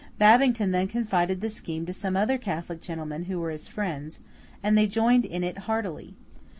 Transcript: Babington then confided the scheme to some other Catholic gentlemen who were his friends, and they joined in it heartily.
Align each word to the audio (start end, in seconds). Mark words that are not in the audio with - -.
Babington 0.17 0.71
then 0.71 0.87
confided 0.87 1.41
the 1.41 1.49
scheme 1.49 1.85
to 1.85 1.93
some 1.93 2.17
other 2.17 2.39
Catholic 2.39 2.81
gentlemen 2.81 3.25
who 3.25 3.37
were 3.39 3.51
his 3.51 3.67
friends, 3.67 4.19
and 4.63 4.75
they 4.75 4.87
joined 4.87 5.25
in 5.25 5.43
it 5.43 5.59
heartily. 5.69 6.15